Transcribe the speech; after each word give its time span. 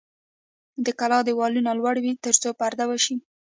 د 0.85 0.87
کلا 0.99 1.19
دیوالونه 1.27 1.71
لوړ 1.79 1.95
وي 2.03 2.13
ترڅو 2.23 2.49
پرده 2.59 2.85
وشي. 2.87 3.15